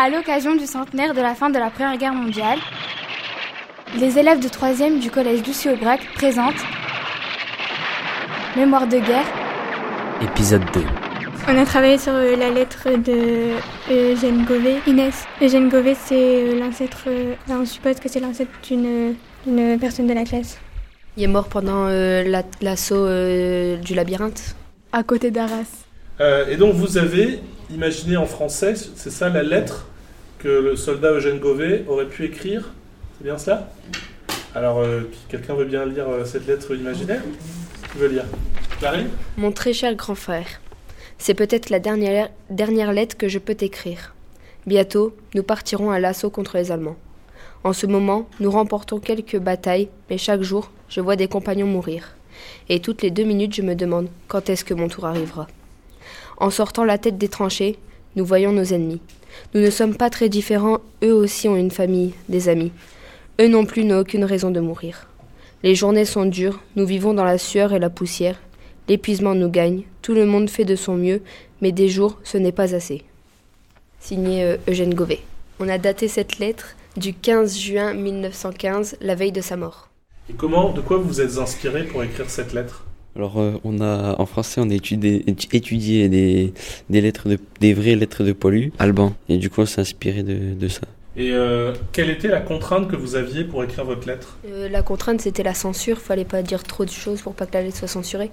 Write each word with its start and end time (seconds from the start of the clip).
À 0.00 0.08
l'occasion 0.10 0.54
du 0.54 0.66
centenaire 0.66 1.12
de 1.14 1.20
la 1.20 1.34
fin 1.34 1.50
de 1.50 1.58
la 1.58 1.70
Première 1.70 1.96
Guerre 1.98 2.12
mondiale, 2.14 2.58
les 3.98 4.18
élèves 4.18 4.38
de 4.40 4.48
3e 4.48 5.00
du 5.00 5.10
collège 5.10 5.42
Lucie 5.44 5.68
Aubrac 5.68 6.00
présentent 6.14 6.54
Mémoire 8.56 8.86
de 8.86 8.98
guerre. 8.98 9.26
Épisode 10.22 10.62
2. 10.72 10.82
On 11.48 11.56
a 11.58 11.64
travaillé 11.64 11.96
sur 11.98 12.12
euh, 12.12 12.36
la 12.36 12.50
lettre 12.50 12.88
de 12.90 13.52
Eugène 13.90 14.44
Gové. 14.44 14.76
Inès. 14.86 15.24
Eugène 15.40 15.68
Gové, 15.68 15.94
c'est 15.94 16.14
euh, 16.16 16.58
l'ancêtre. 16.60 17.04
euh, 17.06 17.34
enfin, 17.46 17.60
on 17.62 17.64
suppose 17.66 17.98
que 18.00 18.08
c'est 18.08 18.20
l'ancêtre 18.20 18.50
d'une 18.66 19.14
d'une 19.46 19.78
personne 19.78 20.06
de 20.06 20.12
la 20.12 20.24
classe. 20.24 20.58
Il 21.16 21.22
est 21.24 21.28
mort 21.28 21.48
pendant 21.48 21.86
euh, 21.86 22.22
la- 22.24 22.42
l'assaut 22.60 22.96
euh, 23.06 23.76
du 23.76 23.94
labyrinthe. 23.94 24.56
À 24.92 25.02
côté 25.02 25.30
d'Arras. 25.30 25.86
Euh, 26.20 26.46
et 26.48 26.56
donc 26.56 26.74
vous 26.74 26.98
avez 26.98 27.40
imaginé 27.70 28.16
en 28.16 28.26
français, 28.26 28.74
c'est 28.74 29.10
ça 29.10 29.28
la 29.28 29.42
lettre? 29.42 29.87
Que 30.38 30.48
le 30.48 30.76
soldat 30.76 31.12
Eugène 31.12 31.38
Gové 31.38 31.84
aurait 31.88 32.06
pu 32.06 32.24
écrire 32.24 32.70
C'est 33.16 33.24
bien 33.24 33.38
cela? 33.38 33.70
Alors, 34.54 34.78
euh, 34.78 35.02
quelqu'un 35.28 35.54
veut 35.54 35.64
bien 35.64 35.84
lire 35.84 36.08
euh, 36.08 36.24
cette 36.24 36.46
lettre 36.46 36.74
imaginaire? 36.74 37.22
Qui 37.92 37.98
veut 37.98 38.08
lire? 38.08 38.24
Clarine? 38.78 39.08
Mon 39.36 39.52
très 39.52 39.72
cher 39.72 39.94
grand 39.94 40.14
frère, 40.14 40.46
c'est 41.18 41.34
peut-être 41.34 41.70
la 41.70 41.80
dernière, 41.80 42.30
dernière 42.50 42.92
lettre 42.92 43.16
que 43.16 43.28
je 43.28 43.38
peux 43.38 43.54
t'écrire. 43.54 44.14
Bientôt, 44.66 45.14
nous 45.34 45.42
partirons 45.42 45.90
à 45.90 45.98
l'assaut 45.98 46.30
contre 46.30 46.56
les 46.56 46.70
Allemands. 46.70 46.96
En 47.64 47.72
ce 47.72 47.86
moment, 47.86 48.28
nous 48.38 48.50
remportons 48.50 49.00
quelques 49.00 49.38
batailles, 49.38 49.88
mais 50.08 50.18
chaque 50.18 50.42
jour, 50.42 50.70
je 50.88 51.00
vois 51.00 51.16
des 51.16 51.28
compagnons 51.28 51.66
mourir. 51.66 52.14
Et 52.68 52.80
toutes 52.80 53.02
les 53.02 53.10
deux 53.10 53.24
minutes, 53.24 53.54
je 53.54 53.62
me 53.62 53.74
demande 53.74 54.08
quand 54.28 54.48
est-ce 54.48 54.64
que 54.64 54.74
mon 54.74 54.88
tour 54.88 55.06
arrivera. 55.06 55.48
En 56.36 56.50
sortant 56.50 56.84
la 56.84 56.98
tête 56.98 57.18
des 57.18 57.28
tranchées, 57.28 57.78
nous 58.18 58.26
voyons 58.26 58.52
nos 58.52 58.64
ennemis. 58.64 59.00
Nous 59.54 59.62
ne 59.62 59.70
sommes 59.70 59.94
pas 59.94 60.10
très 60.10 60.28
différents, 60.28 60.80
eux 61.02 61.14
aussi 61.14 61.48
ont 61.48 61.56
une 61.56 61.70
famille, 61.70 62.12
des 62.28 62.50
amis. 62.50 62.72
Eux 63.40 63.48
non 63.48 63.64
plus 63.64 63.84
n'ont 63.84 64.00
aucune 64.00 64.24
raison 64.24 64.50
de 64.50 64.60
mourir. 64.60 65.06
Les 65.62 65.74
journées 65.74 66.04
sont 66.04 66.26
dures, 66.26 66.60
nous 66.76 66.84
vivons 66.84 67.14
dans 67.14 67.24
la 67.24 67.38
sueur 67.38 67.72
et 67.72 67.78
la 67.78 67.88
poussière, 67.88 68.38
L'épuisement 68.88 69.34
nous 69.34 69.50
gagne, 69.50 69.82
tout 70.00 70.14
le 70.14 70.24
monde 70.24 70.48
fait 70.48 70.64
de 70.64 70.74
son 70.74 70.96
mieux, 70.96 71.20
mais 71.60 71.72
des 71.72 71.90
jours, 71.90 72.18
ce 72.24 72.38
n'est 72.38 72.52
pas 72.52 72.74
assez. 72.74 73.04
Signé 74.00 74.42
euh, 74.42 74.56
Eugène 74.66 74.94
Gové. 74.94 75.20
On 75.60 75.68
a 75.68 75.76
daté 75.76 76.08
cette 76.08 76.38
lettre 76.38 76.74
du 76.96 77.12
15 77.12 77.58
juin 77.58 77.92
1915, 77.92 78.96
la 79.02 79.14
veille 79.14 79.32
de 79.32 79.42
sa 79.42 79.58
mort. 79.58 79.90
Et 80.30 80.32
comment, 80.32 80.70
de 80.70 80.80
quoi 80.80 80.96
vous 80.96 81.06
vous 81.06 81.20
êtes 81.20 81.36
inspiré 81.36 81.84
pour 81.84 82.02
écrire 82.02 82.30
cette 82.30 82.54
lettre? 82.54 82.87
Alors, 83.18 83.40
euh, 83.40 83.58
on 83.64 83.80
a, 83.80 84.14
en 84.20 84.26
français, 84.26 84.60
on 84.60 84.70
a 84.70 84.74
étudié, 84.74 85.24
étu- 85.26 85.48
étudié 85.52 86.08
des, 86.08 86.54
des 86.88 87.00
lettres 87.00 87.28
de, 87.28 87.36
des 87.60 87.74
vraies 87.74 87.96
lettres 87.96 88.22
de 88.22 88.32
Paulu, 88.32 88.72
Alban. 88.78 89.12
Et 89.28 89.38
du 89.38 89.50
coup, 89.50 89.62
on 89.62 89.66
s'est 89.66 89.80
inspiré 89.80 90.22
de, 90.22 90.54
de 90.54 90.68
ça. 90.68 90.82
Et 91.16 91.32
euh, 91.32 91.74
quelle 91.90 92.10
était 92.10 92.28
la 92.28 92.40
contrainte 92.40 92.86
que 92.88 92.94
vous 92.94 93.16
aviez 93.16 93.42
pour 93.42 93.64
écrire 93.64 93.84
votre 93.84 94.06
lettre? 94.06 94.38
Euh, 94.46 94.68
la 94.68 94.82
contrainte, 94.82 95.20
c'était 95.20 95.42
la 95.42 95.54
censure, 95.54 95.98
fallait 95.98 96.24
pas 96.24 96.42
dire 96.42 96.62
trop 96.62 96.84
de 96.84 96.90
choses 96.90 97.20
pour 97.20 97.34
pas 97.34 97.46
que 97.46 97.54
la 97.54 97.62
lettre 97.62 97.78
soit 97.78 97.88
censurée. 97.88 98.30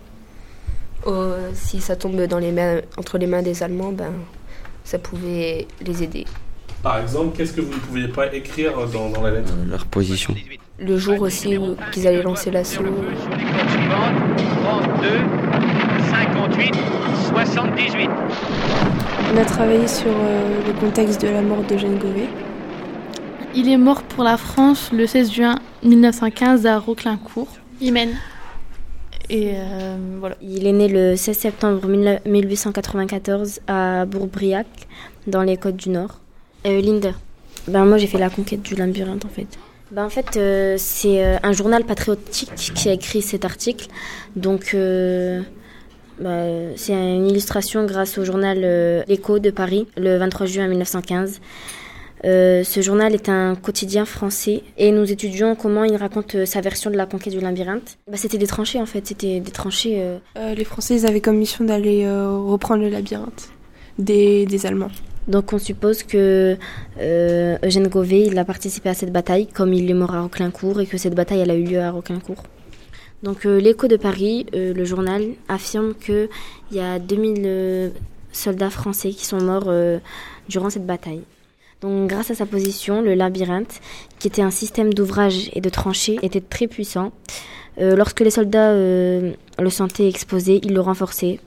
Euh, 1.08 1.50
si 1.56 1.81
ça 1.81 1.95
tombe 1.95 2.22
dans 2.28 2.38
les 2.38 2.52
mains, 2.52 2.81
entre 2.97 3.17
les 3.17 3.25
mains 3.25 3.41
des 3.41 3.63
Allemands, 3.63 3.91
ben, 3.91 4.11
ça 4.83 5.00
pouvait 5.00 5.66
les 5.83 6.03
aider. 6.03 6.25
Par 6.84 7.00
exemple, 7.00 7.36
qu'est-ce 7.36 7.54
que 7.54 7.62
vous 7.62 7.73
ne 7.73 7.80
pouviez 7.80 8.08
pas 8.08 8.34
écrire 8.34 8.73
dans, 8.94 9.09
dans 9.09 9.22
la 9.23 9.31
lettre 9.31 9.54
Euh, 9.58 9.72
leur 9.72 9.86
position. 9.86 10.36
Le 10.78 10.98
jour 10.98 11.22
aussi 11.22 11.58
où 11.58 11.76
qu'ils 11.92 12.06
allaient 12.08 12.22
lancer 12.22 12.52
l'assaut. 12.52 12.84
sur 12.84 12.84
les 12.84 13.45
codes 13.45 13.70
suivantes 13.70 14.16
32, 14.64 15.08
58, 16.09 16.76
78. 17.34 18.09
On 19.34 19.38
a 19.38 19.46
travaillé 19.46 19.88
sur 19.88 20.08
euh, 20.09 20.62
le 20.68 20.73
contexte 20.80 21.22
de 21.22 21.30
la 21.30 21.42
mort 21.42 21.64
d'Eugène 21.64 21.98
Gové. 21.98 22.28
Il 23.56 23.70
est 23.70 23.78
mort 23.78 24.03
pour 24.03 24.23
la 24.23 24.38
France 24.38 24.92
le 24.94 25.08
16 25.08 25.31
juin 25.31 25.56
1915 25.84 26.66
à 26.66 26.78
Roclincourt. 26.78 27.47
Imen. 27.81 28.09
Et 29.30 29.53
euh, 29.56 29.97
voilà. 30.19 30.36
Il 30.42 30.68
est 30.68 30.72
né 30.74 30.88
le 30.88 31.16
16 31.16 31.38
septembre 31.38 31.88
1894 31.88 33.62
à 33.68 34.06
Bourbriac, 34.06 34.68
dans 35.28 35.42
les 35.42 35.57
Côtes 35.57 35.78
du 35.78 35.90
Nord. 35.90 36.19
Euh, 36.66 36.81
Linde. 36.81 37.14
Ben, 37.68 37.86
moi, 37.86 37.98
j'ai 37.98 38.08
fait 38.08 38.18
la 38.18 38.30
conquête 38.30 38.62
du 38.62 38.76
labyrinthe, 38.76 39.26
en 39.26 39.30
fait. 39.30 39.48
Ben, 39.92 40.06
en 40.06 40.09
fait, 40.09 40.38
euh, 40.38 40.76
c'est 40.78 41.24
euh, 41.24 41.38
un 41.44 41.52
journal 41.52 41.84
patriotique 41.84 42.53
qui 42.56 42.90
a 42.90 42.94
écrit 42.94 43.22
cet 43.22 43.46
article. 43.46 43.88
Donc, 44.36 44.75
ben, 46.20 46.72
c'est 46.75 46.94
une 46.94 47.28
illustration 47.28 47.86
grâce 47.86 48.18
au 48.18 48.25
journal 48.25 49.06
L'Écho 49.08 49.40
de 49.40 49.52
Paris, 49.52 49.88
le 49.98 50.18
23 50.18 50.48
juin 50.48 50.68
1915. 50.68 51.40
Euh, 52.24 52.64
ce 52.64 52.81
journal 52.81 53.14
est 53.14 53.30
un 53.30 53.56
quotidien 53.56 54.06
français 54.06 54.64
et 54.78 54.92
nous 54.92 55.12
étudions 55.12 55.56
comment 55.56 55.84
il 55.84 55.96
raconte 55.96 56.46
sa 56.46 56.62
version 56.62 56.90
de 56.90 56.96
la 56.96 57.06
conquête 57.06 57.34
du 57.34 57.40
labyrinthe. 57.40 57.98
Ben, 58.09 58.18
c'était 58.18 58.38
des 58.38 58.48
tranchées 58.48 58.81
en 58.81 58.86
fait, 58.86 59.06
c'était 59.06 59.42
des 59.42 59.52
tranchées. 59.52 60.02
les 60.36 60.64
Français 60.64 60.96
ils 60.96 61.06
avaient 61.06 61.22
comme 61.22 61.38
mission 61.38 61.66
d'aller 61.66 62.09
reprendre 62.09 62.81
le 62.81 62.90
labyrinthe 62.90 63.50
des, 64.00 64.46
des 64.46 64.66
Allemands. 64.66 64.92
Donc 65.28 65.53
on 65.53 65.58
suppose 65.58 66.03
que 66.03 66.58
euh, 67.00 67.58
Eugène 67.63 67.88
Gové 67.88 68.25
il 68.25 68.38
a 68.38 68.46
participé 68.46 68.90
à 68.90 68.94
cette 68.94 69.12
bataille 69.12 69.47
comme 69.47 69.74
il 69.74 69.90
est 69.90 69.96
mort 69.96 70.13
à 70.13 70.22
Roclincourt 70.22 70.81
et 70.81 70.86
que 70.86 70.97
cette 70.97 71.16
bataille 71.16 71.41
a 71.41 71.56
eu 71.56 71.63
lieu 71.63 71.81
à 71.81 71.90
Roclincourt. 71.91 72.44
Donc 73.25 73.47
euh, 73.47 73.59
l'écho 73.59 73.88
de 73.88 73.97
Paris, 73.97 74.46
euh, 74.53 74.72
le 74.74 74.86
journal, 74.86 75.24
affirme 75.47 75.96
qu'il 75.96 76.30
y 76.72 76.80
a 76.80 77.00
2000 77.00 77.41
euh, 77.44 77.90
soldats 78.31 78.69
français 78.69 79.09
qui 79.09 79.25
sont 79.25 79.41
morts 79.41 79.72
durant 80.47 80.69
cette 80.69 80.86
bataille. 80.86 81.24
Donc 81.81 82.07
grâce 82.07 82.30
à 82.31 82.36
sa 82.36 82.46
position, 82.46 83.02
le 83.02 83.16
labyrinthe, 83.16 83.81
qui 84.19 84.28
était 84.28 84.44
un 84.44 84.52
système 84.52 84.94
d'ouvrage 84.94 85.50
et 85.53 85.62
de 85.62 85.69
tranchées, 85.69 86.19
était 86.22 86.42
très 86.42 86.68
puissant. 86.68 87.12
Lorsque 87.78 88.19
les 88.22 88.30
soldats 88.30 88.74
le 88.74 89.69
sentaient 89.69 90.07
exposé, 90.07 90.59
ils 90.63 90.74
le 90.74 90.81
renforçaient. 90.81 91.40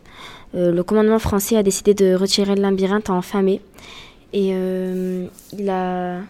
Euh, 0.55 0.73
le 0.73 0.83
commandement 0.83 1.19
français 1.19 1.56
a 1.56 1.62
décidé 1.62 1.95
de 1.95 2.15
retirer 2.15 2.55
le 2.55 2.62
labyrinthe 2.62 3.11
en 3.11 3.23
fin 3.23 3.43
mai. 3.43 3.61
Et 4.33 4.51
euh, 4.53 5.27
il 5.59 5.69
a, 5.71 6.21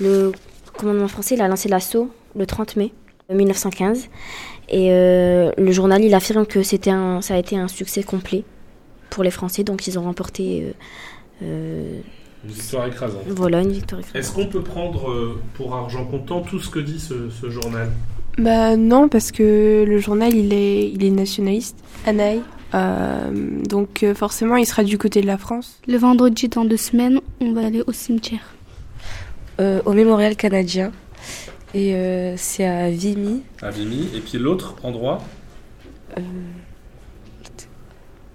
le 0.00 0.32
commandement 0.76 1.08
français 1.08 1.34
il 1.34 1.42
a 1.42 1.48
lancé 1.48 1.68
l'assaut 1.68 2.10
le 2.36 2.46
30 2.46 2.76
mai 2.76 2.92
1915. 3.30 4.08
Et 4.68 4.88
euh, 4.90 5.50
le 5.58 5.72
journal 5.72 6.02
il 6.02 6.14
affirme 6.14 6.46
que 6.46 6.62
c'était 6.62 6.90
un, 6.90 7.20
ça 7.20 7.34
a 7.34 7.38
été 7.38 7.56
un 7.56 7.68
succès 7.68 8.02
complet 8.02 8.44
pour 9.10 9.22
les 9.24 9.30
Français. 9.30 9.64
Donc 9.64 9.86
ils 9.86 9.98
ont 9.98 10.02
remporté 10.02 10.62
euh, 10.62 10.72
euh, 11.42 12.00
Une 12.44 12.50
victoire 12.50 12.86
écrasante. 12.86 13.22
voilà, 13.28 13.60
une 13.60 13.72
victoire. 13.72 14.00
Est-ce 14.14 14.32
qu'on 14.32 14.46
peut 14.46 14.62
prendre 14.62 15.10
euh, 15.10 15.40
pour 15.54 15.74
argent 15.74 16.04
comptant 16.06 16.40
tout 16.40 16.58
ce 16.58 16.70
que 16.70 16.78
dit 16.78 17.00
ce, 17.00 17.28
ce 17.30 17.50
journal? 17.50 17.90
Bah 18.38 18.76
non, 18.76 19.08
parce 19.10 19.30
que 19.30 19.84
le 19.86 19.98
journal 19.98 20.34
il 20.34 20.54
est, 20.54 20.90
il 20.90 21.04
est 21.04 21.10
nationaliste, 21.10 21.76
Anaï? 22.06 22.40
Euh, 22.74 23.30
donc 23.68 24.02
euh, 24.02 24.14
forcément 24.14 24.56
il 24.56 24.64
sera 24.66 24.82
du 24.84 24.96
côté 24.98 25.20
de 25.20 25.26
la 25.26 25.38
France. 25.38 25.78
Le 25.86 25.96
vendredi, 25.98 26.48
dans 26.48 26.64
deux 26.64 26.76
semaines, 26.78 27.20
on 27.40 27.52
va 27.52 27.66
aller 27.66 27.82
au 27.86 27.92
cimetière. 27.92 28.54
euh, 29.60 29.80
au 29.84 29.92
mémorial 29.92 30.34
canadien. 30.36 30.90
Et 31.74 31.94
euh, 31.94 32.34
c'est 32.36 32.64
à 32.66 32.90
Vimy. 32.90 33.42
À 33.62 33.70
Vimy. 33.70 34.08
Et 34.14 34.20
puis 34.20 34.38
l'autre 34.38 34.76
endroit, 34.82 35.18
Euh, 36.18 36.20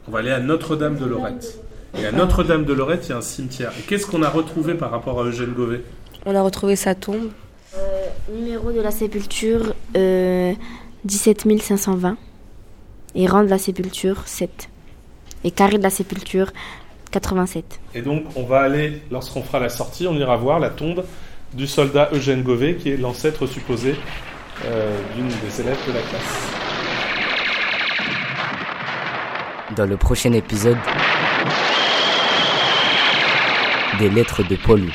on 0.07 0.11
va 0.11 0.19
aller 0.19 0.31
à 0.31 0.39
Notre-Dame 0.39 0.97
de 0.97 1.05
Lorette. 1.05 1.59
Et 1.99 2.05
à 2.05 2.11
Notre-Dame 2.11 2.65
de 2.65 2.73
Lorette, 2.73 3.05
il 3.07 3.09
y 3.09 3.13
a 3.13 3.17
un 3.17 3.21
cimetière. 3.21 3.71
Et 3.79 3.81
qu'est-ce 3.83 4.05
qu'on 4.07 4.23
a 4.23 4.29
retrouvé 4.29 4.73
par 4.73 4.91
rapport 4.91 5.19
à 5.21 5.25
Eugène 5.25 5.53
Gové 5.53 5.81
on 6.25 6.35
a 6.35 6.41
retrouvé 6.41 6.75
sa 6.75 6.93
tombe. 6.93 7.29
Euh, 7.75 8.07
numéro 8.35 8.71
de 8.73 8.81
la 8.81 8.91
sépulture 8.91 9.73
euh, 9.95 10.53
17 11.05 11.47
520. 11.61 12.17
Et 13.19 13.25
rang 13.25 13.43
de 13.43 13.49
la 13.49 13.57
sépulture 13.57 14.27
7. 14.27 14.69
Et 15.43 15.49
carré 15.49 15.79
de 15.79 15.83
la 15.83 15.89
sépulture 15.89 16.51
87. 17.09 17.79
Et 17.95 18.03
donc, 18.03 18.25
on 18.35 18.43
va 18.43 18.59
aller, 18.59 19.01
lorsqu'on 19.09 19.41
fera 19.41 19.59
la 19.59 19.69
sortie, 19.69 20.05
on 20.05 20.13
ira 20.13 20.37
voir 20.37 20.59
la 20.59 20.69
tombe 20.69 21.03
du 21.51 21.65
soldat 21.65 22.09
Eugène 22.13 22.43
Gové, 22.43 22.75
qui 22.75 22.91
est 22.91 22.97
l'ancêtre 22.97 23.47
supposé 23.47 23.95
euh, 24.65 24.99
d'une 25.15 25.27
des 25.27 25.61
élèves 25.61 25.79
de 25.87 25.93
la 25.93 26.01
classe. 26.01 26.47
Dans 29.75 29.87
le 29.87 29.97
prochain 29.97 30.33
épisode, 30.33 30.77
des 33.97 34.11
lettres 34.11 34.43
de 34.43 34.55
Paulu. 34.57 34.93